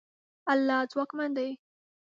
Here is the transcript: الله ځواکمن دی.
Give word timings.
الله 0.53 0.79
ځواکمن 0.91 1.29
دی. 1.37 1.49